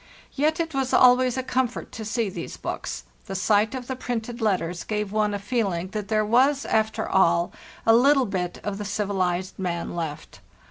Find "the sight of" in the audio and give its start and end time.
3.27-3.85